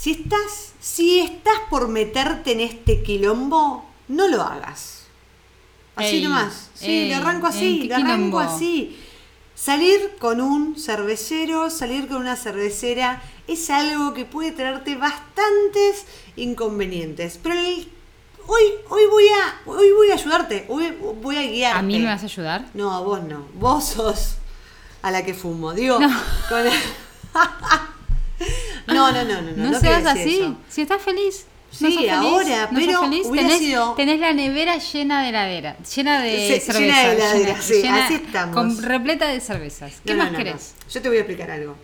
[0.00, 5.04] si estás, si estás por meterte en este quilombo, no lo hagas.
[5.96, 6.70] Así Ey, nomás.
[6.74, 8.40] Sí, ey, le arranco ¿en así, le arranco quilombo?
[8.40, 8.98] así.
[9.54, 16.06] Salir con un cervecero, salir con una cervecera, es algo que puede traerte bastantes
[16.36, 17.38] inconvenientes.
[17.42, 17.86] Pero el-
[18.46, 21.78] hoy, hoy voy a, hoy voy a ayudarte, hoy voy a guiarte.
[21.78, 22.64] ¿A mí me vas a ayudar?
[22.72, 23.46] No, a vos no.
[23.54, 24.36] Vos sos
[25.02, 25.74] a la que fumo.
[25.74, 26.08] Digo, No.
[26.48, 26.70] con no,
[28.94, 29.50] no, no, no, no.
[29.56, 30.40] No, no seas así.
[30.40, 30.56] eso.
[30.68, 31.46] Si estás feliz.
[31.72, 32.12] Sí, ¿No sos feliz?
[32.12, 33.30] ahora, ¿No sos pero feliz?
[33.32, 36.78] tenés, sido- tenés la nevera llena de heladera, llena de cerveza.
[36.80, 38.54] llena de heladera, sí, así estamos.
[38.56, 39.92] Con, repleta de cervezas.
[40.04, 40.74] ¿Qué No, más querés?
[40.92, 41.76] Yo te voy a explicar algo.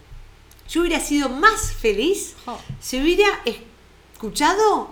[0.69, 2.59] Yo hubiera sido más feliz Jo.
[2.81, 3.29] si hubiera
[4.15, 4.91] escuchado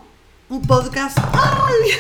[0.49, 1.19] un podcast.
[1.33, 1.91] ¡Ay!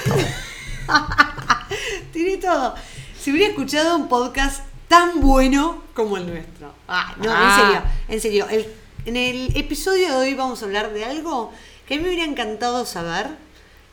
[2.12, 2.74] Tiré todo.
[3.20, 6.72] Si hubiera escuchado un podcast tan bueno como el nuestro.
[6.86, 7.56] Ah, no, Ah.
[7.56, 8.46] en serio, en serio.
[8.50, 11.52] El- en el episodio de hoy vamos a hablar de algo
[11.86, 13.28] que a mí me hubiera encantado saber.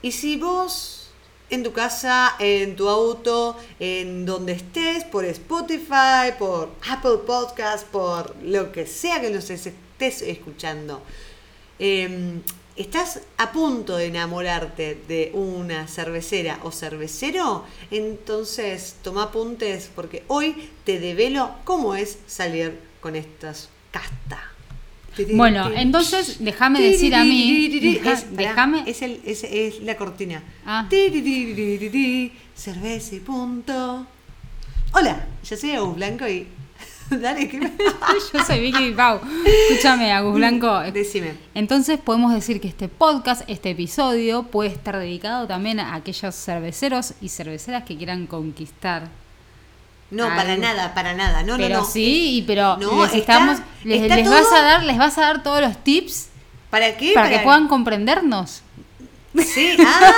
[0.01, 1.11] Y si vos
[1.49, 8.35] en tu casa, en tu auto, en donde estés, por Spotify, por Apple Podcast, por
[8.41, 11.01] lo que sea que nos estés escuchando,
[11.77, 12.39] eh,
[12.77, 20.69] estás a punto de enamorarte de una cervecera o cervecero, entonces toma apuntes porque hoy
[20.85, 24.50] te develo cómo es salir con estas castas.
[25.33, 27.67] Bueno, entonces déjame decir a mí.
[28.31, 28.83] déjame.
[28.87, 30.41] es, el, es, es la cortina.
[30.65, 30.87] Ah.
[32.55, 34.05] Cerveza y punto.
[34.93, 36.47] Hola, yo soy Agus Blanco y.
[37.09, 37.71] Dale, que me.
[38.33, 39.19] Yo soy Vicky Pau.
[39.69, 40.79] Escúchame, Agus Blanco.
[40.93, 41.33] Decime.
[41.53, 47.13] Entonces podemos decir que este podcast, este episodio, puede estar dedicado también a aquellos cerveceros
[47.21, 49.09] y cerveceras que quieran conquistar.
[50.11, 51.41] No, para nada, para nada.
[51.43, 51.85] No, pero no, no.
[51.85, 55.21] sí, pero No, les está- estamos, les, está les vas a dar, les vas a
[55.21, 56.27] dar todos los tips
[56.69, 57.13] ¿Para qué?
[57.13, 58.61] para que puedan comprendernos.
[59.37, 60.11] Sí, ah,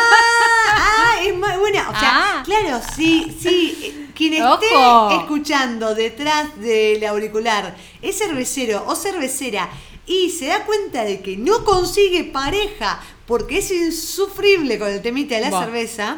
[0.75, 1.89] ah, es muy buena.
[1.89, 2.43] O sea, Ah.
[2.43, 3.77] claro, sí, sí.
[3.83, 5.21] eh, Quien esté Ojo.
[5.21, 9.69] escuchando detrás del auricular es cervecero o cervecera
[10.05, 15.35] y se da cuenta de que no consigue pareja porque es insufrible con el temita
[15.35, 15.63] de la Buah.
[15.63, 16.17] cerveza,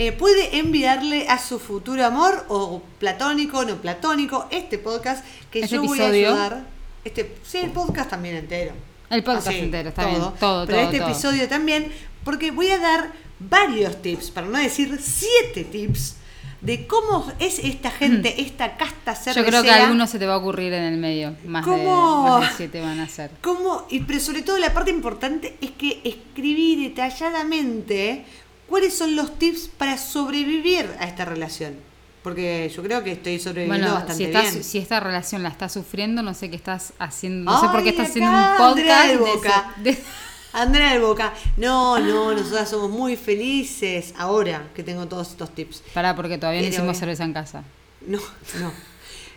[0.00, 5.74] eh, puede enviarle a su futuro amor o platónico, no platónico, este podcast que Este
[5.76, 6.64] yo voy a ayudar.
[7.04, 8.72] Este, sí, el podcast también entero.
[9.10, 10.18] El podcast Así, entero, está bien.
[10.20, 10.34] Todo,
[10.66, 11.08] Pero todo, este todo.
[11.10, 11.92] episodio también,
[12.24, 16.16] porque voy a dar varios tips, para no decir siete tips,
[16.62, 19.14] de cómo es esta gente, esta casta Mm.
[19.16, 19.46] Yo cervecera.
[19.48, 21.34] creo que alguno se te va a ocurrir en el medio.
[21.46, 22.38] Más, de, ¿Cómo?
[22.38, 23.30] más de siete van a ser.
[23.42, 28.24] cómo- y, pero sobre todo la parte importante es que escribí detalladamente
[28.70, 31.74] cuáles son los tips para sobrevivir a esta relación.
[32.22, 34.64] Porque yo creo que estoy sobreviviendo Bueno, bastante si, estás, bien.
[34.64, 37.50] si esta relación la estás sufriendo, no sé qué estás haciendo.
[37.50, 39.74] No sé por qué estás haciendo un Andrea podcast del de Boca.
[39.76, 39.98] ese- de-
[40.52, 45.82] Andrea del Boca, no, no, nosotras somos muy felices ahora que tengo todos estos tips.
[45.94, 47.62] Pará, porque todavía no hicimos eh, cerveza en casa.
[48.06, 48.18] No,
[48.60, 48.72] no.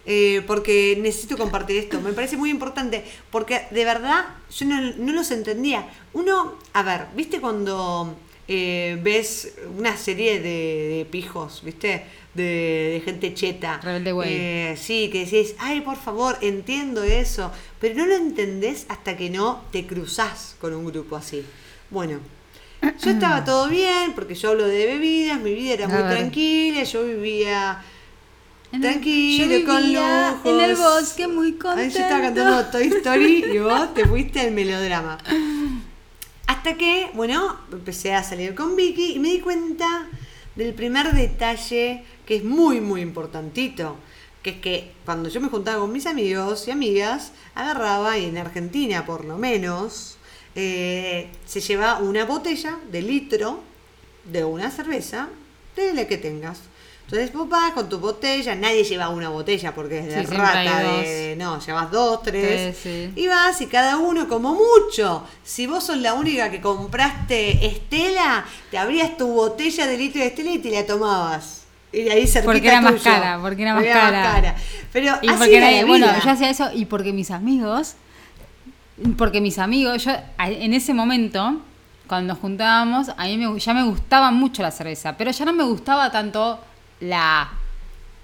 [0.06, 2.02] Eh, porque necesito compartir esto.
[2.02, 3.06] Me parece muy importante.
[3.32, 4.26] Porque de verdad
[4.58, 5.88] yo no, no los entendía.
[6.14, 8.14] Uno, a ver, ¿viste cuando
[8.48, 12.04] eh, ves una serie de, de pijos, ¿viste?
[12.34, 12.44] De,
[12.94, 13.80] de gente cheta.
[13.82, 14.34] Rebelde Way.
[14.34, 17.52] Eh, sí, que decís, ay, por favor, entiendo eso.
[17.80, 21.44] Pero no lo entendés hasta que no te cruzás con un grupo así.
[21.90, 22.20] Bueno.
[23.02, 27.06] Yo estaba todo bien, porque yo hablo de bebidas, mi vida era muy tranquila, yo
[27.06, 27.82] vivía
[28.74, 30.46] el- Tranquilo, yo con lujos.
[30.46, 31.80] En el bosque muy contento.
[31.82, 35.18] Ahí yo estaba cantando Toy Story y vos te fuiste al melodrama.
[36.48, 40.08] Hasta que, bueno, empecé a salir con Vicky y me di cuenta
[40.56, 43.96] del primer detalle que es muy, muy importantito.
[44.42, 48.38] Que es que cuando yo me juntaba con mis amigos y amigas, agarraba, y en
[48.38, 50.18] Argentina por lo menos,
[50.56, 53.62] eh, se lleva una botella de litro
[54.26, 55.30] de una cerveza,
[55.76, 56.62] de la que tengas.
[57.06, 60.80] Entonces vos vas con tu botella, nadie lleva una botella porque es de Sí, rata,
[60.80, 63.12] de, no, llevas dos, tres, sí.
[63.16, 65.24] y vas y cada uno como mucho.
[65.44, 70.28] Si vos sos la única que compraste Estela, te abrías tu botella de litro de
[70.28, 71.64] Estela y te la tomabas.
[71.92, 74.56] Y ahí cerquita Porque era más cara, porque era más cara.
[74.92, 77.94] Pero Y así porque era nadie- la bueno, yo hacía eso y porque mis amigos,
[79.18, 81.58] porque mis amigos, yo en ese momento,
[82.08, 85.54] cuando nos juntábamos, a mí me, ya me gustaba mucho la cerveza, pero ya no
[85.54, 86.60] me gustaba tanto
[87.04, 87.50] la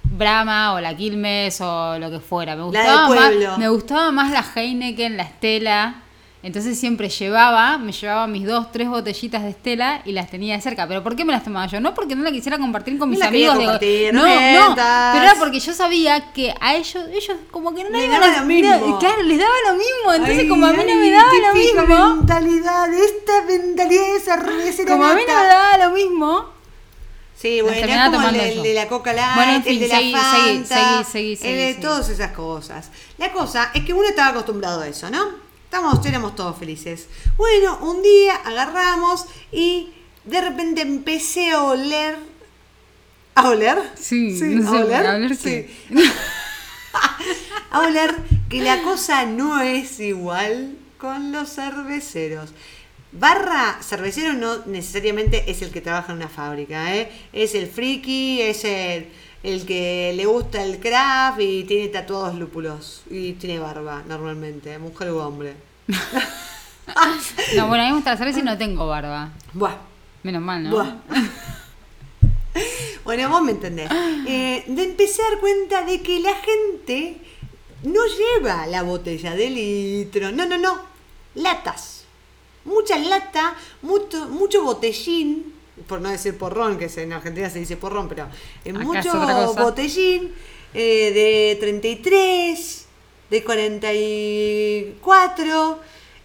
[0.04, 2.56] Brahma o la Quilmes o lo que fuera.
[2.56, 5.96] Me gustaba, más, me gustaba más la Heineken, la Estela.
[6.42, 10.88] Entonces siempre llevaba, me llevaba mis dos, tres botellitas de Estela y las tenía cerca.
[10.88, 11.82] ¿Pero por qué me las tomaba yo?
[11.82, 13.56] No porque no la quisiera compartir con mis amigos.
[13.56, 18.06] no, no pero era porque yo sabía que a ellos, ellos como que no Le
[18.06, 19.00] iban daba a- lo mismo.
[19.00, 20.14] Claro, les daba lo mismo.
[20.14, 22.16] Entonces Ay, como a mí no me daba lo mismo.
[22.16, 25.76] brutalidad, esta mentalidad de cervecera Como a mí no me nata.
[25.78, 26.59] da lo mismo.
[27.40, 28.64] Sí, bueno, es como el, de- el yo.
[28.64, 31.58] de la Coca Light, Bueno, en fin, el de seguí, la Fanta, seguí, seguí, el
[31.58, 31.82] de seguí.
[31.82, 32.90] todas esas cosas.
[33.18, 35.26] La cosa es que uno estaba acostumbrado a eso, ¿no?
[35.64, 37.08] Estamos, éramos todos felices.
[37.38, 39.94] Bueno, un día agarramos y
[40.26, 42.18] de repente empecé a oler.
[43.36, 43.78] ¿A oler?
[43.96, 45.08] Sí, sí no ¿a sé, oler?
[45.08, 45.68] a oler sí.
[47.72, 48.16] a oler
[48.50, 52.50] que la cosa no es igual con los cerveceros.
[53.12, 57.12] Barra cervecero no necesariamente es el que trabaja en una fábrica, ¿eh?
[57.34, 59.08] es el friki, es el,
[59.42, 65.12] el que le gusta el craft y tiene tatuados lúpulos y tiene barba normalmente, mujer
[65.12, 65.56] u hombre.
[67.56, 69.30] No, bueno, a mí me gusta la cerveza y no tengo barba.
[69.54, 69.76] Buah,
[70.24, 70.72] Menos mal, ¿no?
[70.72, 70.96] buah.
[73.04, 73.90] Bueno, vos me entendés.
[74.28, 77.18] Eh, de empecé a dar cuenta de que la gente
[77.84, 80.80] no lleva la botella de litro, no, no, no,
[81.36, 82.06] latas.
[82.66, 85.54] Mucha lata, mucho, mucho botellín,
[85.88, 88.28] por no decir porrón, que en Argentina se dice porrón, pero
[88.66, 89.12] eh, mucho
[89.64, 90.34] botellín
[90.74, 92.86] eh, de 33,
[93.32, 95.80] de 44.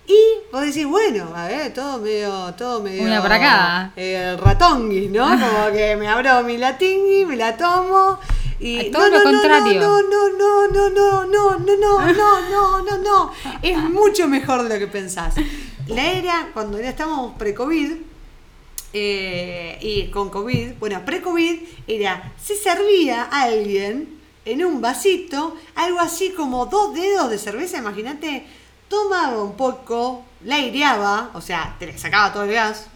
[0.07, 0.19] Y
[0.53, 3.05] vos decís, bueno, a ver, todo medio, todo medio.
[3.05, 3.93] Una para cada.
[3.97, 5.25] eh, ratonguis, ¿no?
[5.27, 8.21] Como que me abro mi latingui, me la tomo.
[8.61, 9.81] Y todo lo contrario.
[9.81, 13.33] No, no, no, no, no, no, no, no, no, no, no, no.
[13.63, 15.35] Es mucho mejor de lo que pensás.
[15.89, 17.93] La era, cuando ya estábamos pre-COVID,
[18.93, 26.01] eh, y con COVID, bueno, pre-COVID era, se servía a alguien en un vasito, algo
[26.01, 28.47] así como dos dedos de cerveza, imagínate,
[28.89, 32.87] tomaba un poco, la aireaba, o sea, te le sacaba todo el gas,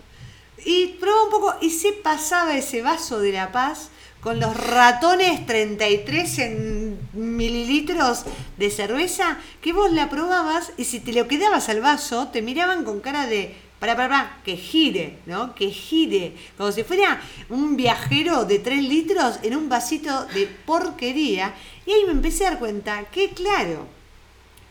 [0.65, 5.47] y probaba un poco y se pasaba ese vaso de La Paz con los ratones
[5.47, 8.25] 33 en mililitros
[8.57, 12.85] de cerveza que vos la probabas y si te lo quedabas al vaso te miraban
[12.85, 15.55] con cara de para para para que gire, ¿no?
[15.55, 21.55] Que gire, como si fuera un viajero de 3 litros en un vasito de porquería
[21.87, 23.87] y ahí me empecé a dar cuenta que claro,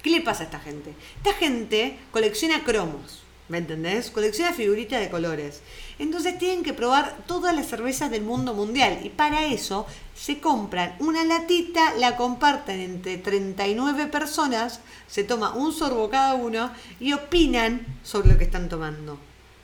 [0.08, 0.94] ¿Qué le pasa a esta gente?
[1.18, 4.12] Esta gente colecciona cromos, ¿me entendés?
[4.12, 5.62] Colecciona figuritas de colores.
[6.00, 10.96] Entonces tienen que probar todas las cervezas del mundo mundial y para eso se compran
[11.00, 17.86] una latita, la comparten entre 39 personas, se toma un sorbo cada uno y opinan
[18.04, 19.18] sobre lo que están tomando.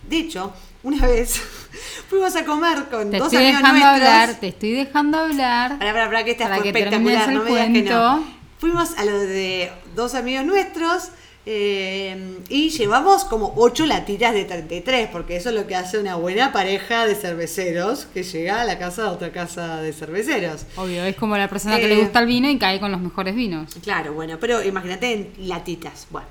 [0.08, 0.54] De hecho,
[0.84, 1.40] una vez
[2.10, 3.84] fuimos a comer con Te dos amigos nuestros.
[3.84, 5.78] hablar, te estoy dejando hablar.
[5.78, 8.44] Para, para, para, que esta Para fue que espectacular, no me digas que no.
[8.60, 11.10] Fuimos a lo de dos amigos nuestros
[11.46, 16.16] eh, y llevamos como ocho latitas de 33, porque eso es lo que hace una
[16.16, 20.66] buena pareja de cerveceros que llega a la casa de otra casa de cerveceros.
[20.78, 23.02] Obvio, es como la persona que Eh, le gusta el vino y cae con los
[23.02, 23.74] mejores vinos.
[23.84, 26.08] Claro, bueno, pero imagínate en latitas.
[26.12, 26.28] Bueno,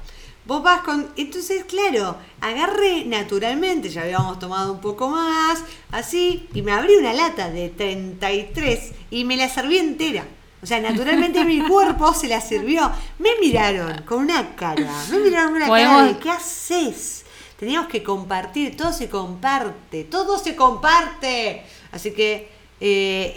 [0.46, 1.08] vos vas con.
[1.16, 7.12] Entonces, claro, agarré naturalmente, ya habíamos tomado un poco más, así, y me abrí una
[7.12, 10.24] lata de 33 y me la serví entera.
[10.62, 12.90] O sea, naturalmente mi cuerpo se la sirvió.
[13.18, 17.24] Me miraron con una cara, me miraron con una cara de ¿qué haces?
[17.58, 21.64] Teníamos que compartir, todo se comparte, todo se comparte.
[21.92, 22.48] Así que
[22.80, 23.32] eh,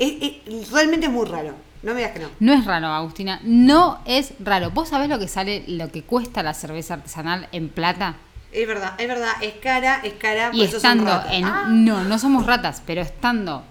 [0.47, 1.53] es- es- realmente es muy raro.
[1.83, 2.29] No me digas que no.
[2.39, 3.39] No es raro, Agustina.
[3.43, 4.71] No es raro.
[4.71, 8.15] ¿Vos sabés lo que sale, lo que cuesta la cerveza artesanal en plata?
[8.51, 10.49] Es verdad, es verdad, es cara, es cara.
[10.53, 11.45] Y estando en.
[11.45, 13.63] Ah, No, no somos ratas, pero estando.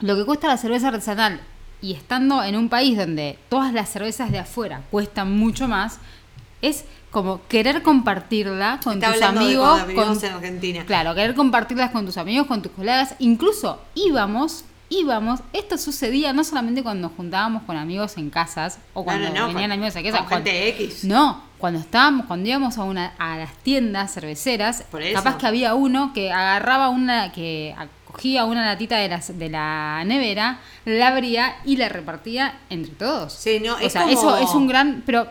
[0.00, 1.40] Lo que cuesta la cerveza artesanal
[1.82, 5.98] y estando en un país donde todas las cervezas de afuera cuestan mucho más,
[6.62, 9.80] es como querer compartirla con Está tus amigos.
[9.94, 10.84] con- en Argentina.
[10.86, 13.14] Claro, querer compartirlas con tus amigos, con tus colegas.
[13.20, 15.40] Incluso íbamos, íbamos.
[15.52, 19.46] Esto sucedía no solamente cuando nos juntábamos con amigos en casas o cuando no, no,
[19.48, 20.18] venían con- amigos a casa.
[20.18, 21.04] con gente X.
[21.04, 25.14] No, cuando estábamos, cuando íbamos a una a las tiendas cerveceras, Por eso.
[25.14, 27.74] capaz que había uno que agarraba una, que
[28.16, 33.32] cogía una latita de la, de la nevera, la abría y la repartía entre todos.
[33.34, 35.28] Sí, no, o es sea, como- eso es un gran, pero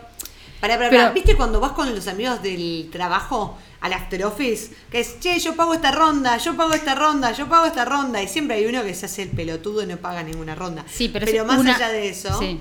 [0.60, 1.10] Pero- pará.
[1.10, 4.72] ¿Viste cuando vas con los amigos del trabajo al after office?
[4.90, 8.22] Que es, che, yo pago esta ronda, yo pago esta ronda, yo pago esta ronda.
[8.22, 10.84] Y siempre hay uno que se hace el pelotudo y no paga ninguna ronda.
[10.88, 12.60] Sí, pero es más una- allá de eso, sí.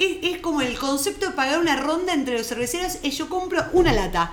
[0.00, 3.64] es, es como el concepto de pagar una ronda entre los cerveceros es yo compro
[3.72, 4.32] una lata.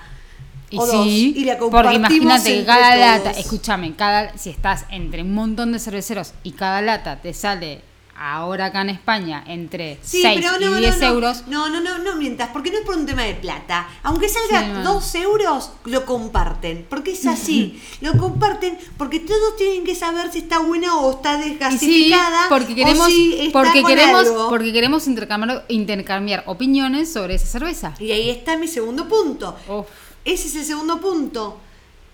[0.69, 2.99] Y o dos, sí, y la porque imagínate que cada todos.
[3.25, 7.81] lata, escúchame, cada si estás entre un montón de cerveceros y cada lata te sale
[8.19, 11.13] ahora acá en España entre Sí, 6 pero no, y 10 no, no.
[11.13, 13.87] euros, No, no, no, no mientas, porque no es por un tema de plata.
[14.03, 14.93] Aunque salga Sí, no.
[14.95, 16.85] 2 euros, lo comparten.
[16.89, 17.79] Porque es así.
[18.01, 22.49] lo comparten porque todos tienen que saber si está buena o está sí, desgasificada.
[22.49, 27.93] porque o queremos, si está porque queremos, porque queremos intercambiar, intercambiar opiniones sobre esa cerveza.
[27.99, 29.55] Y ahí está mi segundo punto.
[29.69, 29.85] Uf.
[30.27, 31.57] Ese es el segundo punto.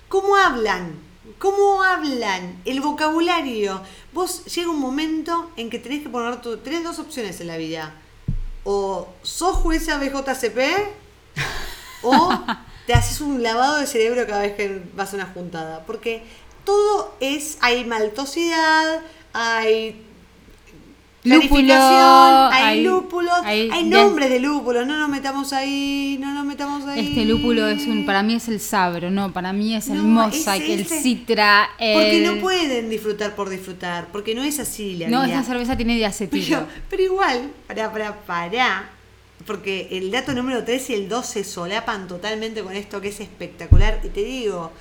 [0.07, 0.99] ¿Cómo hablan?
[1.39, 2.61] ¿Cómo hablan?
[2.63, 3.81] El vocabulario.
[4.13, 7.57] Vos llega un momento en que tenés que poner tu, tenés dos opciones en la
[7.57, 7.95] vida.
[8.65, 10.59] O sos jueza BJCP
[12.03, 12.39] o
[12.85, 15.83] te haces un lavado de cerebro cada vez que vas a una juntada.
[15.87, 16.23] Porque
[16.65, 19.01] todo es, hay maltosidad,
[19.33, 20.05] hay
[21.23, 27.07] Lúpulo, hay, lúpulos, hay nombres de lúpulos, no nos metamos ahí, no nos metamos ahí.
[27.09, 30.03] Este lúpulo es un, para mí es el sabro, no, para mí es el No,
[30.03, 31.93] mosaic, es el citra, el...
[31.93, 35.33] Porque no pueden disfrutar por disfrutar, porque no es así la No, vida.
[35.39, 36.45] esa cerveza tiene diacetilo.
[36.45, 38.89] Pero, pero igual, para, para, para,
[39.47, 44.01] porque el dato número 3 y el 12 solapan totalmente con esto que es espectacular.
[44.03, 44.71] Y te digo,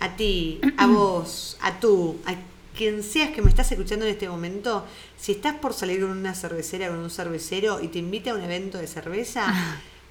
[0.00, 2.34] a ti, a vos, a tú, a
[2.76, 4.84] quien seas que me estás escuchando en este momento,
[5.18, 8.42] si estás por salir con una cervecera, con un cervecero y te invita a un
[8.42, 9.52] evento de cerveza,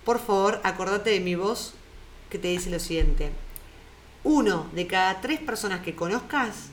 [0.04, 1.74] por favor, acordate de mi voz
[2.30, 3.32] que te dice lo siguiente.
[4.24, 6.70] Uno de cada tres personas que conozcas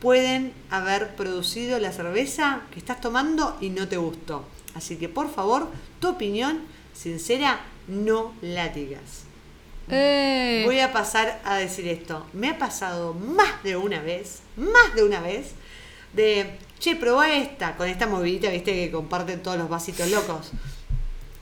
[0.00, 4.44] pueden haber producido la cerveza que estás tomando y no te gustó.
[4.74, 5.68] Así que por favor,
[6.00, 6.60] tu opinión
[6.94, 9.24] sincera no la digas.
[9.88, 12.26] Eh, Voy a pasar a decir esto.
[12.32, 15.52] Me ha pasado más de una vez, más de una vez,
[16.14, 20.50] de, che, probá esta, con esta movidita, viste, que comparten todos los vasitos locos.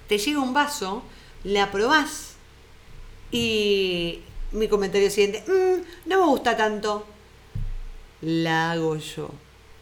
[0.06, 1.02] Te llega un vaso,
[1.42, 2.34] la probás
[3.32, 4.20] y
[4.52, 7.06] mi comentario siguiente, "Mm, no me gusta tanto.
[8.20, 9.30] La hago yo.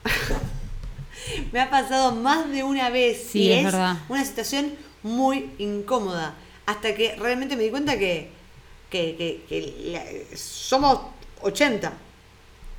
[1.53, 3.75] me ha pasado más de una vez Sí, y es es
[4.09, 6.35] una situación muy incómoda.
[6.67, 8.31] Hasta que realmente me di cuenta que,
[8.89, 11.01] que, que- que la- somos
[11.43, 11.93] 80.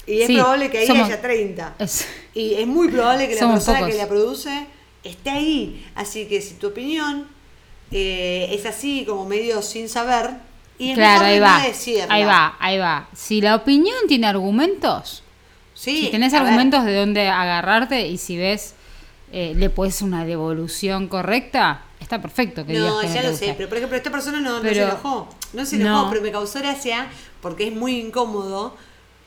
[0.07, 1.75] Y es Sí, probable que ahí somos- haya 30.
[1.79, 3.91] es- Y es muy probable que la persona pocos.
[3.93, 4.67] que la produce
[5.03, 5.85] esté ahí.
[5.95, 7.27] Así que si tu opinión
[7.91, 10.31] eh, es así, como medio sin saber,
[10.79, 11.59] y es claro, ahí va.
[11.59, 12.07] no decirla.
[12.09, 13.09] Ahí va, ahí va.
[13.13, 15.23] Si la opinión tiene argumentos,
[15.73, 18.75] Sí, si tenés ver, argumentos de dónde agarrarte y si ves,
[19.33, 23.35] eh, le puedes una devolución correcta, está perfecto que digas No, que no ya lo
[23.35, 25.27] sé, pero por ejemplo, esta persona no, no se enojó.
[25.53, 26.09] No se enojó, no.
[26.09, 27.07] pero me causó gracia
[27.41, 28.77] porque es muy incómodo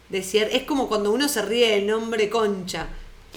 [0.09, 0.49] decir.
[0.53, 2.87] Es como cuando uno se ríe del nombre Concha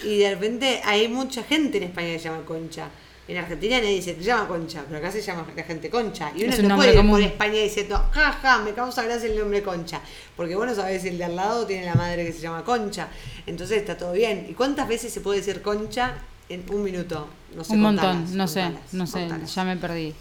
[0.03, 2.89] y de repente hay mucha gente en España que se llama Concha.
[3.27, 6.31] En Argentina nadie dice se llama Concha, pero acá se llama la gente Concha.
[6.35, 7.21] Y uno Es un no puede ir por.
[7.21, 9.99] España diciendo, ja, ja, me causa gracia el nombre Concha.
[10.35, 13.09] Porque bueno, sabes, el de al lado tiene la madre que se llama Concha.
[13.45, 14.47] Entonces está todo bien.
[14.49, 16.15] ¿Y cuántas veces se puede decir Concha
[16.47, 17.27] en un minuto?
[17.53, 19.55] No sé, Un montón, contalas, no sé, contalas, no sé, contalas.
[19.55, 20.13] ya me perdí.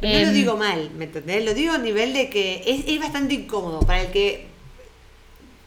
[0.00, 1.44] Pero no lo Em, digo mal, ¿me entendés?
[1.46, 4.46] Lo digo a nivel de que es, es bastante incómodo para el que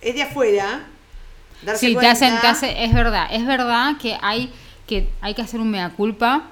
[0.06, 0.86] es de afuera.
[1.64, 4.52] Darse Sí, te hacen, te es verdad, es verdad que hay
[4.88, 6.44] que hay que hacer un mea culpa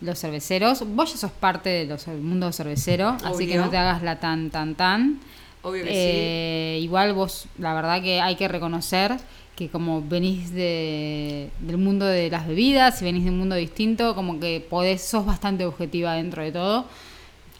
[0.00, 0.82] los cerveceros.
[0.94, 4.74] Vos ya sos parte del mundo cervecero, así que no te hagas la tan tan
[4.74, 5.20] tan.
[5.62, 9.16] Obvio que Eh, Igual vos, la verdad que hay que reconocer
[9.54, 14.14] que como venís de, del mundo de las bebidas, si venís de un mundo distinto,
[14.14, 16.86] como que podés, sos bastante objetiva dentro de todo.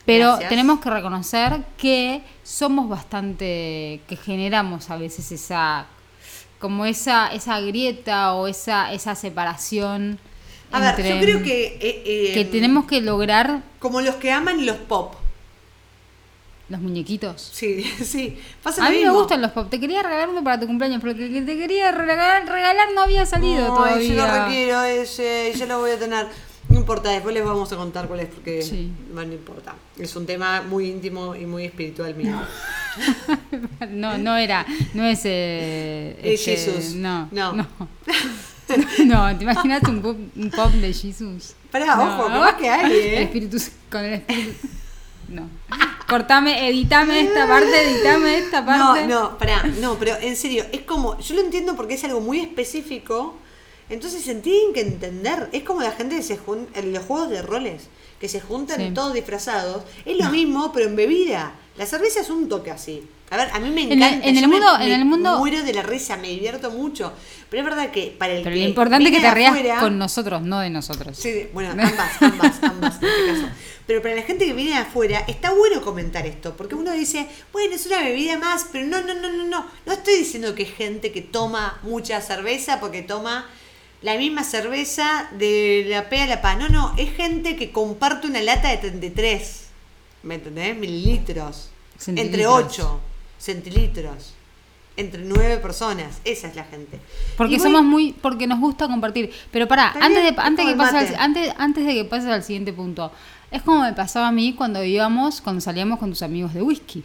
[0.04, 0.49] Pero Gracias.
[0.49, 5.87] tenemos que reconocer que somos bastante, que generamos a veces esa,
[6.59, 10.18] como esa, esa grieta o esa, esa separación.
[10.73, 11.66] A ver, entre- yo creo que.
[11.80, 15.14] eh, eh, que tenemos que lograr Como los que aman los pop.
[16.68, 17.50] los muñequitos.
[17.52, 18.38] Sí, sí.
[18.62, 19.68] Pasa A mí me gustan los pop.
[19.71, 23.25] Te quería regalar uno para tu cumpleaños, pero que te quería regalar, regalar no había
[23.26, 24.14] salido todavía.
[24.14, 26.26] yo lo requiero ese, yo lo voy a tener.
[26.73, 28.91] No importa, después les vamos a contar cuál es, porque Sí.
[29.12, 29.75] no importa.
[29.99, 32.41] Es un tema muy íntimo y muy espiritual mío.
[33.91, 36.95] No, no era, no es eh, Eh, este, Jesus.
[36.95, 37.52] No, No.
[37.52, 37.67] no.
[39.05, 41.55] No, ¿te imaginas un pop, un pop de Jesus?
[41.71, 42.05] Pará, No.
[42.05, 43.17] ojo, capaz que hay, ¿eh?
[43.19, 43.59] El espíritu,
[43.91, 44.69] con el espíritu.
[45.29, 45.49] No.
[46.09, 49.07] Cortame, editame esta parte, editame esta parte.
[49.07, 52.21] No, no, pará, no, pero en serio, es como, yo lo entiendo porque es algo
[52.21, 53.37] muy específico,
[53.91, 57.31] entonces se tienen que entender, es como la gente que se junta, en los juegos
[57.31, 57.89] de roles,
[58.21, 58.91] que se juntan Sí.
[58.95, 61.55] todos disfrazados, es lo mismo, pero en bebida.
[61.77, 63.03] La cerveza es un toque así.
[63.31, 64.29] A ver, a mí me En el- encanta.
[64.29, 66.71] en el yo me- mundo- me, en el mundo- muero de la risa, me divierto
[66.71, 67.12] mucho.
[67.49, 69.79] Pero es verdad que para el Pero que lo importante es que te rías afuera-
[69.81, 71.17] con nosotros, no de nosotros.
[71.19, 71.71] Sí, bueno,
[72.11, 73.55] ambas, ambas, ambas en este caso.
[73.87, 77.27] Pero para la gente que viene de afuera, está bueno comentar esto, porque uno dice,
[77.53, 79.67] bueno, es una bebida más, pero no, no, no, no, no.
[79.87, 83.47] No estoy diciendo que es gente que toma mucha cerveza porque toma
[84.02, 86.56] la misma cerveza de la P a la PA.
[86.56, 89.66] No, no, es gente que comparte una lata de 33,
[90.25, 90.76] ¿me entendés?
[90.76, 91.71] Mililitros.
[92.06, 92.64] Entre Centilitros.
[92.66, 93.00] 8
[93.38, 94.35] centilitros.
[94.97, 96.21] Entre 9 personas.
[96.25, 97.00] Esa es la gente.
[97.37, 99.32] Porque voy- somos muy, porque nos gusta compartir.
[99.50, 101.09] Pero pará, antes de, es antes, que el pase mate.
[101.09, 103.11] al, antes, antes de que pases al siguiente punto,
[103.50, 107.04] es como me pasaba a mí cuando íbamos, cuando salíamos con tus amigos de whisky.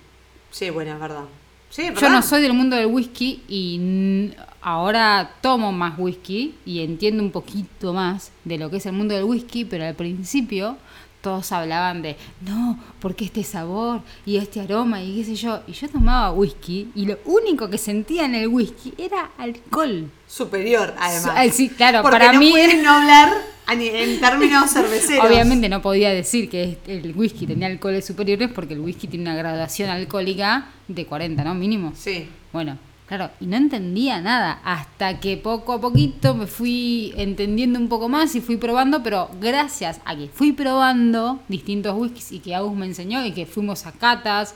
[0.51, 1.25] Sí, bueno, es verdad.
[1.70, 4.32] Sí, Yo no soy del mundo del whisky y
[4.62, 9.14] ahora tomo más whisky y entiendo un poquito más de lo que es el mundo
[9.14, 10.78] del whisky, pero al principio
[11.22, 15.60] todos hablaban de, no, porque este sabor y este aroma y qué sé yo.
[15.68, 20.10] Y yo tomaba whisky y lo único que sentía en el whisky era alcohol.
[20.28, 21.54] Superior, además.
[21.54, 23.34] Sí, claro, Porque para no mí- no hablar
[23.68, 25.26] en términos cerveceros.
[25.26, 29.36] Obviamente no podía decir que el whisky tenía alcoholes superiores porque el whisky tiene una
[29.36, 31.54] graduación alcohólica de 40, ¿no?
[31.56, 31.94] Mínimo.
[31.96, 32.28] Sí.
[32.54, 37.90] Bueno, claro, y no entendía nada hasta que poco a poquito me fui entendiendo un
[37.90, 42.56] poco más y fui probando, pero gracias a que fui probando distintos whiskies y que
[42.56, 44.56] Agus me enseñó y que fuimos a catas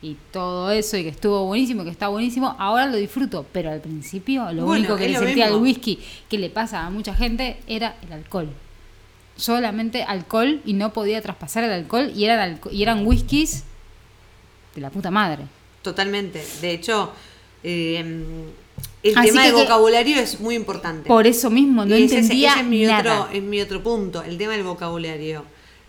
[0.00, 3.80] y todo eso y que estuvo buenísimo, que está buenísimo, ahora lo disfruto, pero al
[3.80, 7.56] principio lo Bueno, único que le sentía al whisky que le pasa a mucha gente
[7.66, 8.48] era el alcohol.
[9.36, 13.64] Solamente alcohol y no podía traspasar el alcohol y eran, alco- y eran whiskies
[14.74, 15.44] de la puta madre.
[15.82, 16.44] Totalmente.
[16.60, 17.12] De hecho,
[17.62, 17.98] eh,
[19.02, 21.08] el Así tema que- vocabulario es muy importante.
[21.08, 23.22] Por eso mismo no ese entendía ese es mi nada.
[23.22, 25.44] Otro, es mi otro punto, el tema del vocabulario.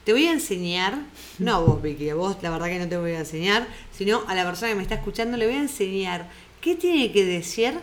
[0.10, 0.98] Te voy a enseñar,
[1.38, 4.24] no a vos, Vicky, a vos la verdad que no te voy a enseñar, sino
[4.26, 6.28] a la persona que me está escuchando le voy a enseñar
[6.62, 7.76] qué tiene que decir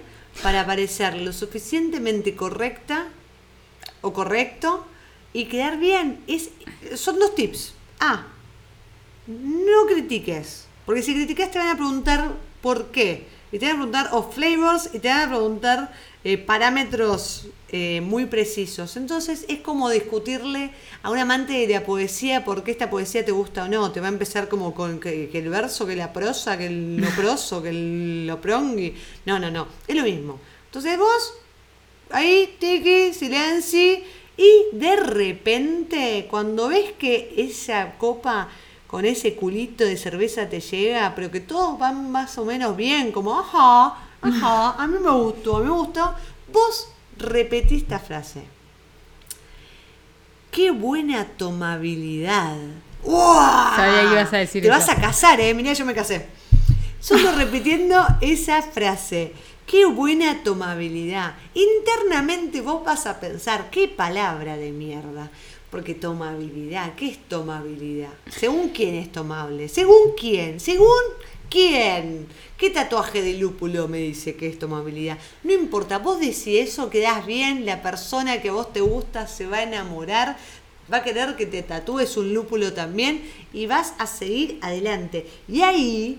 [0.42, 3.06] para parecer lo suficientemente correcta
[4.00, 4.85] o correcto
[5.33, 6.18] y quedar bien.
[6.97, 7.75] Son dos tips.
[8.00, 8.26] A,
[9.28, 13.28] no critiques, porque si criticas te van a preguntar por qué.
[13.52, 15.95] Y te van a preguntar off flavors y te van a preguntar
[16.28, 18.97] eh, parámetros eh, muy precisos.
[18.97, 20.73] Entonces es como discutirle
[21.04, 23.92] a un amante de la poesía por qué esta poesía te gusta o no.
[23.92, 26.97] Te va a empezar como con que, que el verso, que la prosa, que el
[26.97, 28.92] lo proso, que el lo prongui.
[29.25, 29.68] No, no, no.
[29.87, 30.40] Es lo mismo.
[30.64, 31.35] Entonces vos,
[32.11, 34.00] ahí, tiki, silencio.
[34.37, 38.49] Y de repente, cuando ves que esa copa
[38.88, 43.12] con ese culito de cerveza te llega, pero que todos van más o menos bien,
[43.12, 46.14] como, ajá, ajá, a mí me gustó, a mí me gustó,
[46.52, 48.45] vos repetís esta frase.
[50.50, 52.56] Qué buena tomabilidad.
[53.04, 53.75] ¡Uah!
[53.76, 54.78] Sabía que ibas a decir Te eso.
[54.78, 55.52] vas a casar, eh.
[55.54, 56.26] Mirá, yo me casé.
[56.99, 59.32] Solo repitiendo esa frase.
[59.67, 61.34] Qué buena tomabilidad.
[61.54, 65.30] Internamente vos vas a pensar, qué palabra de mierda.
[65.71, 68.10] Porque tomabilidad, ¿qué es tomabilidad?
[68.30, 69.69] ¿Según quién es tomable?
[69.69, 70.60] ¿Según quién?
[70.60, 70.89] ¿Según
[71.50, 72.26] quién?
[72.59, 75.19] ¿Qué tatuaje de lúpulo me dice que es tomabilidad?
[75.45, 79.47] No importa, vos decís eso, quedás bien, la persona que a vos te gusta se
[79.47, 80.37] va a enamorar,
[80.93, 85.26] va a querer que te tatúes un lúpulo también y vas a seguir adelante.
[85.49, 86.19] Y ahí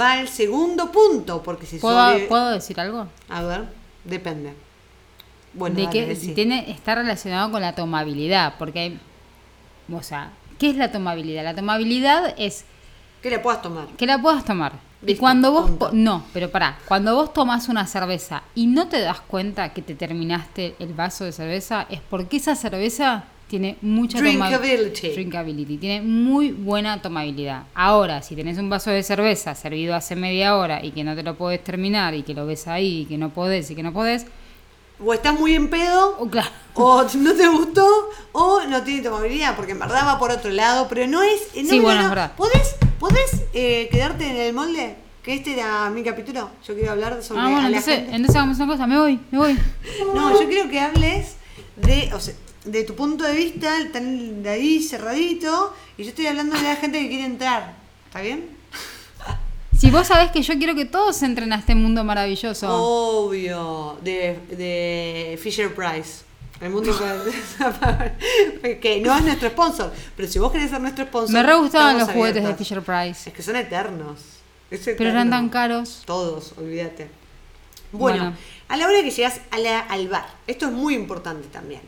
[0.00, 3.06] va el segundo punto, porque si ¿Puedo, sobre- ¿Puedo decir algo?
[3.28, 3.64] A ver,
[4.04, 4.54] depende.
[5.54, 6.32] Bueno, de dale, que decí.
[6.32, 9.00] tiene, está relacionado con la tomabilidad, porque hay,
[9.92, 11.44] o sea, ¿qué es la tomabilidad?
[11.44, 12.64] La tomabilidad es
[13.22, 13.86] que le puedas tomar.
[13.96, 14.72] que la puedas tomar.
[15.06, 15.90] y cuando vos, punto.
[15.92, 19.94] no, pero pará, cuando vos tomás una cerveza y no te das cuenta que te
[19.94, 25.08] terminaste el vaso de cerveza, es porque esa cerveza tiene mucha toma- Drinkability.
[25.10, 27.64] drinkability, tiene muy buena tomabilidad.
[27.74, 31.22] Ahora, si tenés un vaso de cerveza servido hace media hora y que no te
[31.22, 33.92] lo podés terminar y que lo ves ahí y que no podés y que no
[33.92, 34.26] podés,
[35.04, 36.48] O estás muy en pedo, oh, claro.
[36.74, 37.86] o no te gustó,
[38.32, 41.40] o no tiene tomabilidad, porque en verdad va por otro lado, pero no es...
[41.56, 42.04] No, Sí, no, bueno, no.
[42.04, 42.32] es verdad.
[42.36, 44.94] ¿Podés, podés eh, quedarte en el molde?
[45.24, 46.50] Que este era mi capítulo.
[46.66, 48.14] Yo quiero hablar sobre Ah, bueno, a la entonces, gente.
[48.14, 49.58] entonces hagamos una cosa, me voy, me voy.
[50.14, 51.34] No, yo quiero que hables
[51.76, 52.34] de, o sea,
[52.64, 56.76] de tu punto de vista, tan de ahí cerradito, y yo estoy hablando de la
[56.76, 57.74] gente que quiere entrar.
[58.06, 58.50] ¿Está bien?
[59.76, 62.68] Si vos sabés que yo quiero que todos entren a este mundo maravilloso.
[62.70, 66.22] Obvio, de, de Fisher Price.
[66.62, 66.96] El mundo
[68.80, 71.32] que, no es nuestro sponsor, pero si vos querés ser nuestro sponsor.
[71.34, 72.54] me re gustaban los juguetes de.
[72.54, 74.20] Fisher Price, Es que son eternos.
[74.70, 76.02] Es pero eran tan caros.
[76.06, 77.10] Todos, olvídate.
[77.90, 78.36] Bueno, Bueno.
[78.68, 81.82] a la hora que llegas a la- al bar, esto es muy importante también.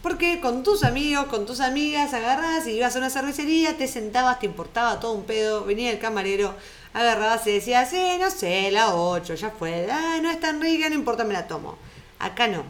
[0.00, 4.38] Porque con tus amigos, con tus amigas, agarras y ibas a una cervecería, te sentabas,
[4.38, 6.54] te importaba todo un pedo, venía el camarero,
[6.94, 10.88] agarrabas y decías, eh, no sé, la 8, ya fue, ah, no es tan rica,
[10.88, 11.76] no importa, me la tomo.
[12.20, 12.64] Acá no.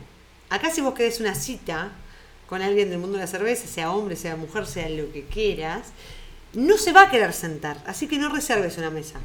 [0.51, 1.93] Acá si vos querés una cita
[2.49, 5.89] con alguien del mundo de la cerveza, sea hombre, sea mujer, sea lo que quieras,
[6.53, 9.21] no se va a querer sentar, así que no reserves una mesa.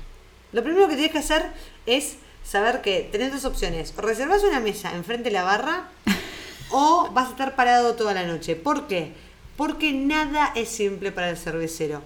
[0.52, 1.44] Lo primero que tienes que hacer
[1.88, 3.94] es saber que tenés dos opciones.
[3.98, 5.90] O reservas una mesa enfrente de la barra
[6.70, 8.56] o vas a estar parado toda la noche.
[8.56, 9.14] ¿Por qué?
[9.58, 12.04] Porque nada es simple para el cervecero.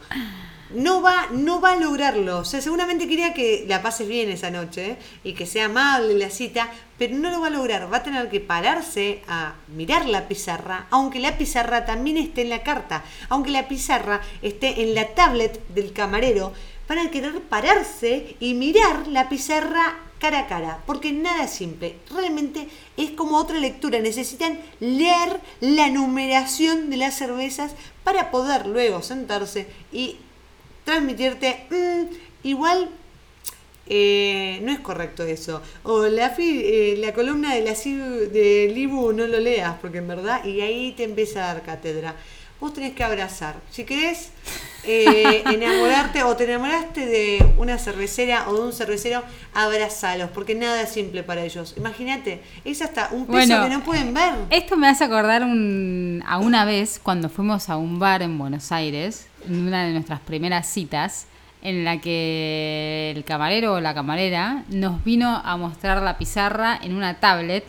[0.71, 2.39] No va, no va a lograrlo.
[2.39, 6.29] O sea, seguramente quería que la pases bien esa noche y que sea amable la
[6.29, 7.91] cita, pero no lo va a lograr.
[7.91, 12.49] Va a tener que pararse a mirar la pizarra, aunque la pizarra también esté en
[12.49, 16.53] la carta, aunque la pizarra esté en la tablet del camarero,
[16.87, 21.95] van a querer pararse y mirar la pizarra cara a cara, porque nada es simple,
[22.11, 29.01] realmente es como otra lectura, necesitan leer la numeración de las cervezas para poder luego
[29.01, 30.17] sentarse y
[30.85, 32.13] transmitirte, "Mm,
[32.47, 32.89] igual
[33.91, 35.61] eh, no es correcto eso.
[35.83, 39.97] O la, fi- eh, la columna de la Ciu- de Libu no lo leas, porque
[39.97, 42.13] en verdad, y ahí te empieza a dar cátedra.
[42.61, 43.55] Vos tenés que abrazar.
[43.71, 44.29] Si querés
[44.83, 49.23] eh, enamorarte o te enamoraste de una cervecera o de un cervecero,
[49.55, 51.73] abrazalos, porque nada es simple para ellos.
[51.77, 54.33] Imagínate, es hasta un peso Bueno, que no pueden ver.
[54.51, 58.71] Esto me hace acordar un- a una vez cuando fuimos a un bar en Buenos
[58.71, 61.27] Aires, una de nuestras primeras citas,
[61.61, 66.95] en la que el camarero o la camarera nos vino a mostrar la pizarra en
[66.95, 67.65] una tablet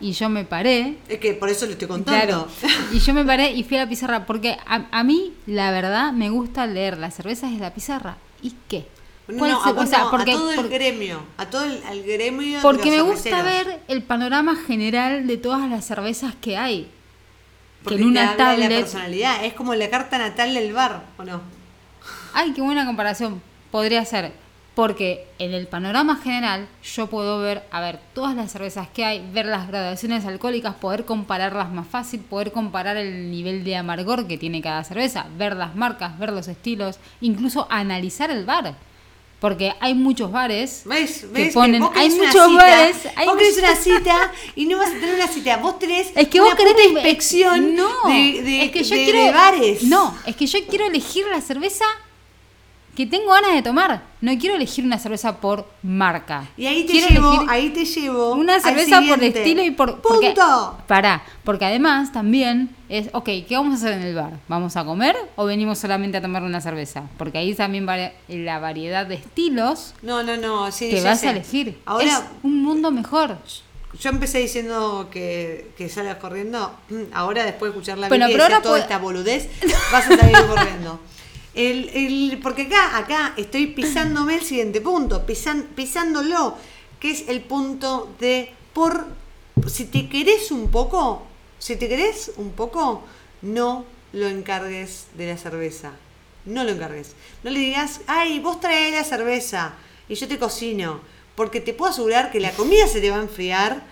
[0.00, 0.96] y yo me paré.
[1.08, 2.48] Es que por eso le estoy contando.
[2.60, 5.70] Claro, y yo me paré y fui a la pizarra porque a, a mí, la
[5.72, 8.16] verdad, me gusta leer las cervezas de la pizarra.
[8.42, 8.86] ¿Y qué?
[9.28, 11.22] No, ¿Cuál no, se- a, vos o sea, no, a porque- todo el porque- gremio,
[11.36, 15.68] a todo el al gremio de porque me gusta ver el panorama general de todas
[15.70, 16.88] las cervezas que hay.
[17.82, 20.54] Porque que en una te habla de la tablet personalidad, es como la carta natal
[20.54, 21.40] del bar, ¿o no?
[22.34, 23.42] Ay, qué buena comparación.
[23.70, 24.32] Podría ser.
[24.74, 29.22] Porque en el panorama general yo puedo ver, a ver, todas las cervezas que hay,
[29.32, 34.38] ver las gradaciones alcohólicas, poder compararlas más fácil, poder comparar el nivel de amargor que
[34.38, 38.74] tiene cada cerveza, ver las marcas, ver los estilos, incluso analizar el bar.
[39.42, 41.22] Porque hay muchos bares ¿Ves?
[41.22, 41.52] que ¿Ves?
[41.54, 44.78] ponen, vos hay querés una muchos cita, bares, hay vos querés una cita y no
[44.78, 45.56] vas a tener una cita.
[45.56, 48.84] Vos tenés Es que una vos querés puta de- inspección no, de, de- es que
[48.84, 49.82] yo de- quiero, de bares.
[49.82, 51.84] No, es que yo quiero elegir la cerveza
[52.96, 54.02] que tengo ganas de tomar.
[54.20, 56.46] No quiero elegir una cerveza por marca.
[56.56, 58.32] Y ahí te quiero llevo, ahí te llevo.
[58.34, 60.78] una al cerveza por estilo y por porque, ¡Punto!
[60.86, 64.32] Pará, porque además también es, ok, ¿qué vamos a hacer en el bar?
[64.48, 67.04] ¿Vamos a comer o venimos solamente a tomar una cerveza?
[67.16, 70.70] Porque ahí también varia- la variedad de estilos No, no, no.
[70.70, 71.28] Sí, que vas sé.
[71.28, 71.80] a elegir.
[71.86, 73.38] Ahora, es un mundo mejor.
[74.00, 76.74] yo empecé diciendo que, que salgas corriendo.
[77.14, 79.48] Ahora, después de escuchar la Bueno, pero ahora toda puede- esta boludez,
[79.92, 81.00] vas a salir corriendo.
[81.54, 86.56] El, el- porque acá, acá estoy pisándome el siguiente punto, pisan- pisándolo,
[86.98, 89.06] que es el punto de por
[89.68, 91.22] si te querés un poco,
[91.58, 93.02] si te querés un poco,
[93.42, 95.92] no lo encargues de la cerveza.
[96.44, 97.14] No lo encargues.
[97.44, 99.74] No le digas, ay, vos traes la cerveza
[100.08, 101.00] y yo te cocino.
[101.36, 103.82] Porque te puedo asegurar que la comida se te va a enfriar,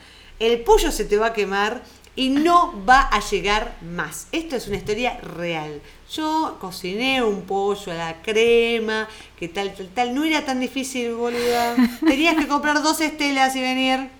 [0.40, 1.82] el pollo se te va a quemar
[2.16, 4.26] y no va a llegar más.
[4.32, 5.80] Esto es una historia real.
[6.12, 10.14] Yo cociné un pollo a la crema, que tal, tal, tal.
[10.14, 11.76] No era tan difícil, boluda.
[12.00, 14.10] Tenías que comprar dos estelas y venir.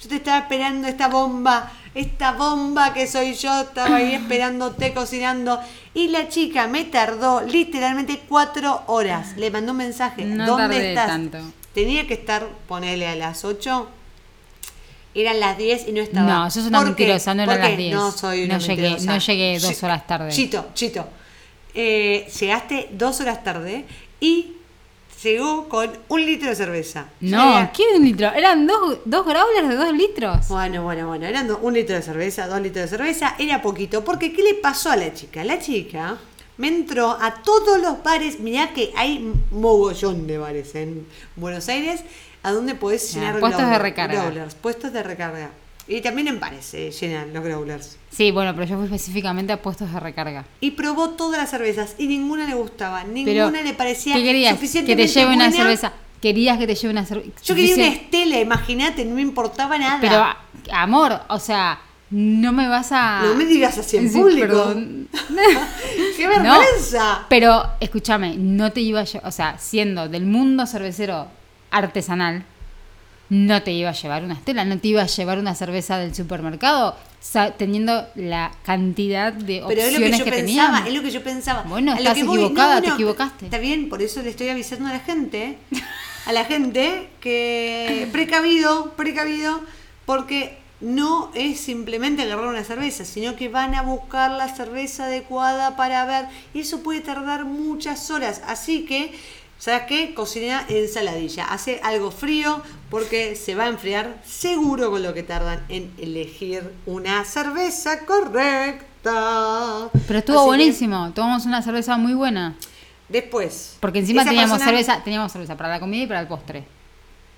[0.00, 5.60] Yo te estaba esperando esta bomba, esta bomba que soy yo, estaba ahí esperándote, cocinando.
[5.94, 9.36] Y la chica me tardó literalmente cuatro horas.
[9.36, 10.24] Le mandó un mensaje.
[10.24, 11.06] No ¿Dónde estás?
[11.06, 11.38] tanto.
[11.74, 13.88] Tenía que estar, ponele a las 8.
[15.14, 16.26] Eran las 10 y no estaba.
[16.44, 17.02] No, sos una ¿Por qué?
[17.04, 17.94] mentirosa, no eran las 10.
[17.94, 19.12] No soy una No llegué- mentirosa.
[19.12, 20.30] no llegué dos horas tarde.
[20.30, 21.06] Chito, chito.
[21.74, 23.84] Eh, llegaste dos horas tarde
[24.20, 24.52] y
[25.22, 27.06] llegó con un litro de cerveza.
[27.20, 28.32] No, era- ¿qué un litro?
[28.32, 30.48] Eran dos, dos growlers de dos litros.
[30.48, 34.04] Bueno, bueno, bueno, eran do- un litro de cerveza, dos litros de cerveza, era poquito.
[34.04, 35.44] Porque, ¿qué le pasó a la chica?
[35.44, 36.18] La chica
[36.58, 42.00] me entró a todos los bares, mirá que hay mogollón de bares en Buenos Aires,
[42.42, 44.22] a donde podés Ah, llenar puestos de recarga.
[44.22, 45.50] growlers, puestos de recarga.
[45.88, 47.96] Y también en bares se llenan los growlers.
[48.10, 50.44] Sí, bueno, pero yo fui específicamente a puestos de recarga.
[50.60, 54.52] Y probó todas las cervezas y ninguna le gustaba, Pero, ninguna le parecía ¿qué querías?
[54.52, 55.92] Que suficientemente te lleve una cerveza.
[56.20, 57.30] Querías que te lleve una cerveza.
[57.42, 59.98] Yo quería una estela, imagínate, no me importaba nada.
[60.00, 60.24] Pero,
[60.72, 63.22] amor, o sea, no me vas a.
[63.24, 64.46] no me digas así en Sí, público.
[64.46, 65.08] perdón.
[66.16, 67.26] ¡Qué No, vergüenza!
[67.28, 71.26] pero escúchame, no te iba a llevar, o sea, siendo del mundo cervecero
[71.72, 72.44] artesanal,
[73.28, 76.14] no te iba a llevar una estela, no te iba a llevar una cerveza del
[76.14, 76.94] supermercado,
[77.56, 81.10] teniendo la cantidad de Pero es lo que opciones yo que, pensaba, es lo que
[81.10, 81.62] yo pensaba.
[81.62, 83.46] Bueno, A estás que voy- equivocada, te equivocaste.
[83.46, 85.56] Está bien, por eso le estoy avisando a la gente,
[86.26, 89.60] a la gente que precavido, precavido,
[90.04, 95.76] porque no es simplemente agarrar una cerveza, sino que van a buscar la cerveza adecuada
[95.76, 98.42] para ver, y eso puede tardar muchas horas.
[98.46, 99.12] Así que,
[99.62, 100.12] ¿sabes qué?
[100.12, 105.64] Cocina ensaladilla, hace algo frío porque se va a enfriar seguro con lo que tardan
[105.68, 109.88] en elegir una cerveza correcta.
[110.08, 112.56] Pero estuvo Así que, buenísimo, tomamos una cerveza muy buena.
[113.08, 113.76] Después.
[113.78, 116.64] Porque encima teníamos persona- cerveza, teníamos cerveza para la comida y para el postre.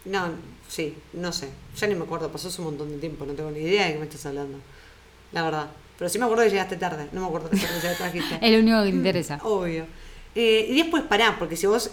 [0.07, 0.29] No,
[0.67, 1.51] sí, no sé.
[1.77, 3.93] Ya ni me acuerdo, pasó hace un montón de tiempo, no tengo ni idea de
[3.95, 4.59] qué me estás hablando.
[5.33, 5.67] La verdad.
[5.99, 8.39] Pero sí me acuerdo que llegaste tarde, no me acuerdo qué cerveza trajiste.
[8.41, 9.41] Es lo único que te interesa.
[9.43, 9.87] Obvio.
[10.35, 11.91] Eh, y después pará, porque si vos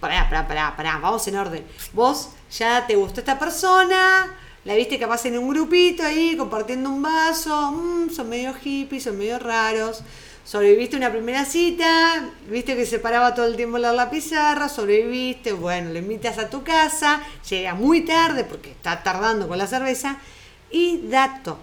[0.00, 1.64] pará, pará, pará, pará, vamos en orden.
[1.92, 4.34] Vos ya te gustó esta persona,
[4.64, 9.18] la viste capaz en un grupito ahí, compartiendo un vaso, mm, son medio hippies, son
[9.18, 10.02] medio raros.
[10.44, 15.52] Sobreviviste una primera cita, viste que se paraba todo el tiempo en la pizarra, sobreviviste,
[15.52, 20.16] bueno, le invitas a tu casa, llega muy tarde porque está tardando con la cerveza.
[20.70, 21.58] Y dato,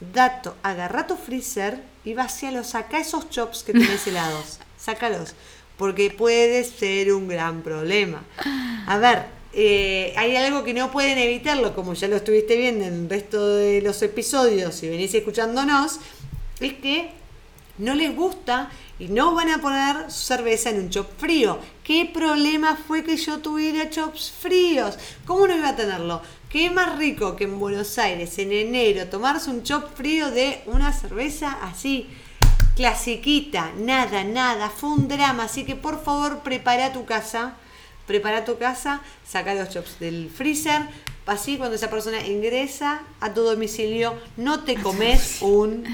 [0.00, 5.34] dato, agarra tu freezer y vacíalo, saca esos chops que tenés helados, sácalos,
[5.76, 8.22] porque puede ser un gran problema.
[8.86, 12.94] A ver, eh, hay algo que no pueden evitarlo, como ya lo estuviste viendo en
[12.94, 15.98] el resto de los episodios, si venís escuchándonos,
[16.60, 17.10] es que
[17.78, 21.58] no les gusta y no van a poner su cerveza en un chop frío.
[21.82, 24.96] ¿Qué problema fue que yo tuviera chops fríos?
[25.26, 26.22] ¿Cómo no iba a tenerlo?
[26.48, 30.92] ¿Qué más rico que en Buenos Aires en enero tomarse un chop frío de una
[30.92, 32.06] cerveza así?
[32.76, 37.54] Clasiquita, nada, nada, fue un drama, así que por favor prepara tu casa,
[38.06, 40.82] prepara tu casa, saca los chops del freezer,
[41.26, 45.84] así cuando esa persona ingresa a tu domicilio no te comes un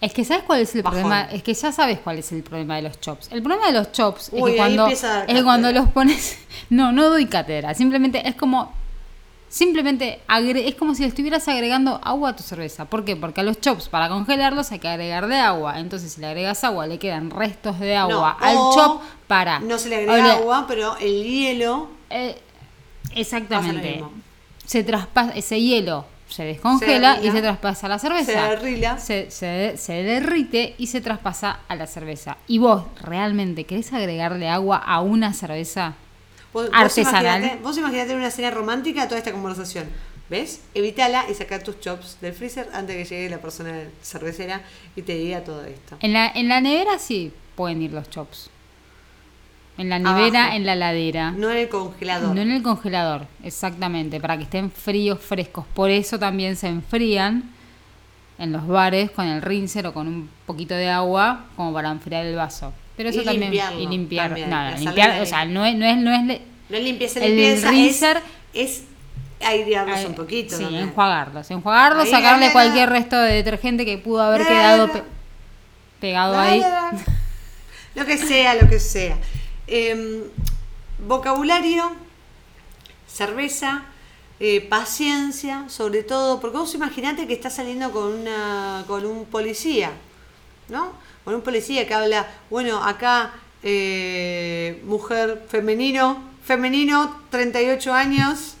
[0.00, 1.00] es que sabes cuál es el Bajón.
[1.00, 3.28] problema, es que ya sabes cuál es el problema de los chops.
[3.32, 6.38] El problema de los chops Uy, es que cuando, es que cuando los pones,
[6.70, 8.72] no, no doy cátedra, simplemente es como,
[9.56, 12.84] simplemente es como si le estuvieras agregando agua a tu cerveza.
[12.84, 13.16] ¿Por qué?
[13.16, 15.80] Porque a los chops para congelarlos hay que agregarle agua.
[15.80, 19.60] Entonces si le agregas agua le quedan restos de agua No, al chop para.
[19.60, 22.36] No se le agrega agua, pero el hielo eh,
[23.14, 24.04] exactamente.
[24.66, 26.04] Se traspasa ese hielo.
[26.28, 28.32] Se descongela Se y se traspasa a la cerveza.
[28.32, 28.98] Se derrila.
[28.98, 32.36] Se, se- se derrite y se traspasa a la cerveza.
[32.48, 35.94] ¿Y vos realmente querés agregarle agua a una cerveza?
[36.56, 37.58] Vos, Artesanal.
[37.62, 39.88] Vos imaginate, vos una cena romántica toda esta conversación.
[40.30, 40.62] ¿Ves?
[40.72, 44.62] Evítala y sacar tus chops del freezer antes de que llegue la persona cervecera
[44.96, 45.98] y te diga todo esto.
[46.00, 48.48] En la, en la nevera sí pueden ir los chops.
[49.76, 50.56] En la nevera, Abajo.
[50.56, 51.30] en la ladera.
[51.32, 52.34] No en el congelador.
[52.34, 55.66] No en el congelador, exactamente, para que estén fríos, frescos.
[55.74, 57.52] Por eso también se enfrían
[58.38, 62.24] en los bares con el rinser o con un poquito de agua como para enfriar
[62.24, 62.72] el vaso.
[62.96, 65.64] Pero eso Y también limpiarlo y limpiar, también, no, no, la limpiar, o sea, no
[65.66, 66.22] es no es no es
[66.70, 67.70] No es limpieza, El limpieza.
[67.70, 68.22] rinser-
[68.54, 68.82] es, es
[69.46, 70.56] airearlos un poquito.
[70.56, 75.02] Sí, enjuagarlos, enjuagarlos, Ahí, sacarle cualquier resto de detergente que pudo haber La, quedado pe-
[76.00, 76.60] pegado La, ahí.
[76.60, 76.92] la.
[77.94, 79.16] Lo que sea, lo que sea.
[79.66, 80.22] Em,
[81.06, 81.92] vocabulario,
[83.06, 83.84] cerveza,
[84.40, 89.90] eh, paciencia, sobre todo, porque vos imaginate que estás saliendo con una con un policía,
[90.68, 90.92] ¿no?
[91.26, 93.32] Con un policía que habla, bueno, acá
[93.64, 98.54] eh, mujer femenino, femenino, 38 años,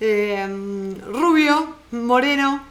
[0.00, 0.44] eh,
[1.06, 2.64] rubio, moreno,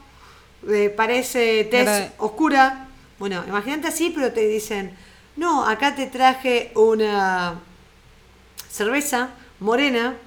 [0.67, 2.89] eh, parece tez oscura.
[3.17, 4.93] Bueno, imagínate así, pero te dicen,
[5.37, 7.61] no, acá te traje una
[8.69, 9.29] cerveza
[9.61, 10.17] morena,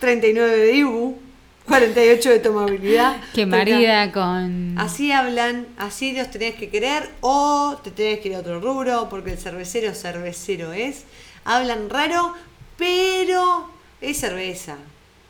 [0.00, 1.18] 39 de Ibu,
[1.66, 3.16] 48 de tomabilidad.
[3.34, 8.36] Que marida con Así hablan, así los tenés que querer o te tenés que ir
[8.36, 11.04] a otro rubro porque el cervecero cervecero es.
[11.44, 12.34] Hablan raro,
[12.76, 13.68] pero
[14.00, 14.76] es cerveza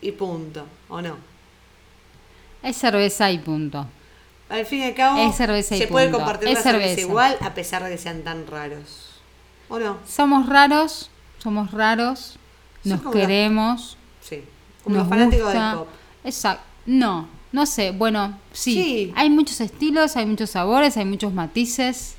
[0.00, 1.16] y punto, ¿o no?
[2.62, 3.86] es cerveza y punto.
[4.48, 6.18] Al fin y al cabo, Es cerveza y se puede punto.
[6.18, 6.88] compartir Es la cerveza.
[6.88, 7.08] cerveza.
[7.08, 9.20] igual a pesar de que sean tan raros.
[9.68, 9.98] ¿O no?
[10.08, 12.38] Somos raros, somos raros,
[12.84, 14.42] nos queremos, Sí.
[14.82, 15.68] Como nos los fanáticos gusta.
[15.68, 15.88] del pop.
[16.26, 16.64] Exacto.
[16.86, 17.92] No, no sé.
[17.92, 19.12] Bueno, sí, Sí.
[19.16, 22.16] Hay muchos estilos, hay muchos sabores, hay muchos matices.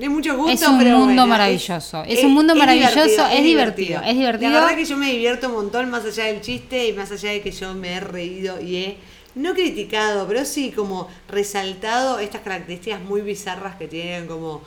[0.00, 2.02] Hay mucho gusto, Es un pero mundo bueno, maravilloso.
[2.04, 4.50] Es un mundo maravilloso, es divertido, es divertido.
[4.50, 7.30] La verdad que yo me divierto un montón más allá del chiste y más allá
[7.30, 8.96] de que yo me he reído y he,
[9.36, 14.62] no criticado, pero sí como resaltado estas características muy bizarras que tienen como...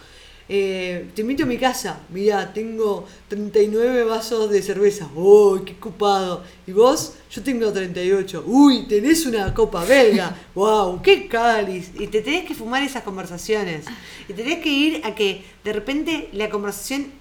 [0.50, 6.44] eh, te invito a mi casa, mirá, tengo 39 vasos de cerveza, ¡uy, qué copado!
[6.66, 7.16] ¿Y vos?
[7.30, 10.36] Yo tengo 38, ¡uy, tenés una copa belga!
[10.56, 11.92] ¡Wow, qué cáliz!
[12.00, 13.86] Y te tenés que fumar esas conversaciones.
[14.30, 17.12] Y tenés que ir a que de repente la conversación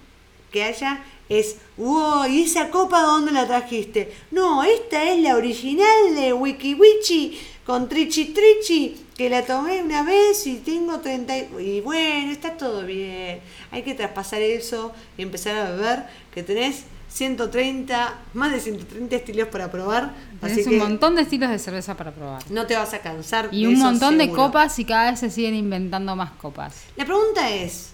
[0.51, 4.13] que haya es, wow, ¿y esa copa dónde la trajiste?
[4.31, 10.45] No, esta es la original de WikiWichi con Trichi Trichi, que la tomé una vez
[10.45, 11.37] y tengo 30...
[11.37, 13.39] y- Y bueno, está todo bien.
[13.71, 16.03] Hay que traspasar eso y empezar a beber,
[16.33, 20.13] que tenés 130, más de 130 estilos para probar.
[20.41, 22.43] Así un que montón de estilos de cerveza para probar.
[22.51, 23.49] no te vas a cansar.
[23.51, 26.75] Y de un eso montón de copas y cada vez se siguen inventando más copas.
[26.95, 27.89] La pregunta es,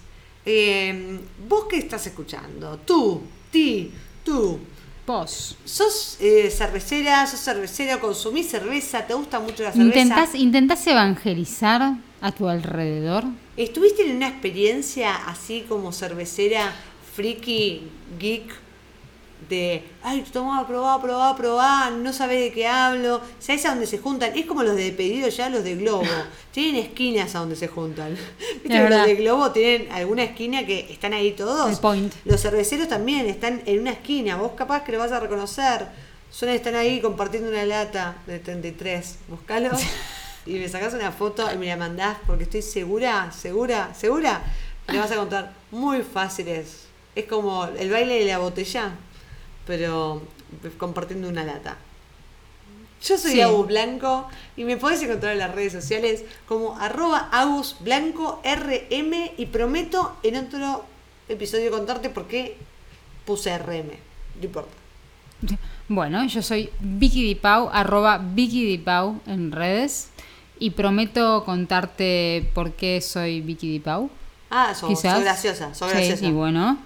[0.45, 3.91] eh, vos que estás escuchando, tú, ti,
[4.23, 4.59] tú,
[5.05, 5.57] Vos.
[5.65, 9.99] ¿sos eh, cervecera, sos cervecero, consumís cerveza, te gusta mucho la cerveza?
[9.99, 13.25] ¿Intentás, ¿Intentás evangelizar a tu alrededor?
[13.57, 16.73] ¿Estuviste en una experiencia así como cervecera,
[17.15, 17.81] friki,
[18.17, 18.62] geek,
[19.49, 23.21] de, ay, tomá, probá, probá, probá, no sabés de qué hablo.
[23.39, 24.37] ¿Sabés a dónde se juntan?
[24.37, 26.03] Es como los de pedido ya, los de Globo.
[26.51, 28.15] tienen esquinas a donde se juntan.
[28.63, 31.79] ¿Viste que los de Globo tienen alguna esquina que están ahí todos?
[31.79, 32.13] Point.
[32.25, 34.35] Los cerveceros también están en una esquina.
[34.35, 35.87] Vos capaz que lo vas a reconocer.
[36.29, 39.17] Son están ahí compartiendo una lata de 33.
[39.27, 39.69] Buscalo
[40.45, 44.41] y me sacás una foto y me la mandás porque estoy segura, segura, segura.
[44.87, 46.87] Me vas a contar muy fáciles.
[47.15, 48.91] Es como el baile de la botella,
[49.65, 50.21] pero
[50.77, 51.77] compartiendo una lata.
[53.03, 53.41] Yo soy Sí.
[53.41, 59.31] Agus Blanco y me podés encontrar en las redes sociales como arroba Agus Blanco RM
[59.37, 60.85] y prometo en otro
[61.27, 62.55] episodio contarte por qué
[63.25, 63.91] puse RM.
[64.39, 64.71] No importa.
[65.89, 70.09] Bueno, yo soy Vicky Dipau, arroba Vicky Dipau en redes.
[70.59, 74.09] Y prometo contarte por qué soy Vicky Dipau.
[74.49, 75.15] Ah, sos, Quizás.
[75.15, 76.25] sos graciosa, Sí, graciosa.
[76.25, 76.77] y bueno.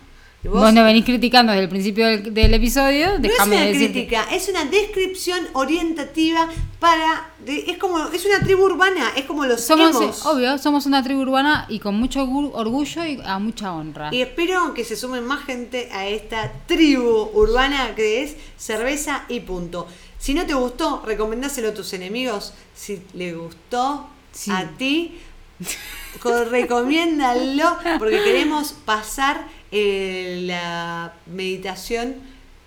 [0.44, 0.62] ¿Y vos?
[0.62, 0.72] vos?
[0.74, 3.18] me venís criticando desde el principio del, del episodio.
[3.20, 6.48] No es una crítica, es una descripción orientativa
[6.80, 7.30] para.
[7.46, 8.00] de- es como.
[8.08, 10.26] Es una tribu urbana, es como los Somos, emos.
[10.26, 14.10] obvio, somos una tribu urbana y con mucho orgu- orgullo y a mucha honra.
[14.14, 19.40] Y espero que se sumen más gente a esta tribu urbana que es cerveza y
[19.42, 19.88] punto.
[20.20, 22.54] Si no te gustó, recomendáselo a tus enemigos.
[22.76, 24.52] Si le gustó Sí.
[24.52, 25.18] a ti,
[26.50, 32.16] recomiéndalo porque queremos pasar eh, la meditación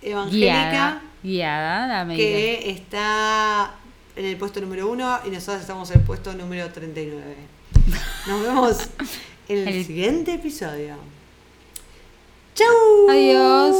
[0.01, 2.23] evangélica guiada, guiada la medida.
[2.27, 3.71] que está
[4.15, 7.35] en el puesto número uno y nosotros estamos en el puesto número 39.
[8.27, 8.77] Nos vemos
[9.47, 10.95] en el El- siguiente episodio.
[12.53, 13.09] ¡Chau!
[13.09, 13.75] Adiós.